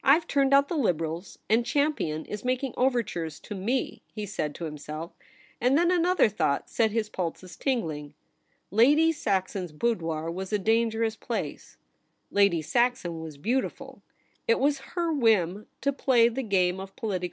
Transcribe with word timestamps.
Tve 0.03 0.25
turned 0.27 0.51
out 0.51 0.67
the 0.67 0.73
Liberals, 0.75 1.37
and 1.47 1.63
Champion 1.63 2.25
is 2.25 2.43
making 2.43 2.73
overtures 2.75 3.39
to 3.41 3.53
me,' 3.53 4.01
he 4.11 4.25
said 4.25 4.55
to 4.55 4.65
him 4.65 4.75
self. 4.79 5.11
And 5.61 5.77
then 5.77 5.91
another 5.91 6.27
thought 6.27 6.71
set 6.71 6.89
his 6.89 7.07
pulses 7.07 7.55
tingling. 7.55 8.15
Lady 8.71 9.11
Saxon's 9.11 9.71
boudoir 9.71 10.31
was 10.31 10.51
a 10.51 10.57
dangerous 10.57 11.15
place; 11.15 11.77
Lady 12.31 12.63
Saxon 12.63 13.21
was 13.21 13.37
beautiful; 13.37 14.01
it 14.47 14.59
was 14.59 14.79
her 14.95 15.13
whim 15.13 15.67
to 15.81 15.93
play 15.93 16.29
the 16.29 16.41
game 16.41 16.79
of 16.79 16.95
political 16.95 17.01
'IF 17.11 17.11
YOU 17.11 17.11
WERE 17.11 17.19
QUEEN.' 17.19 17.19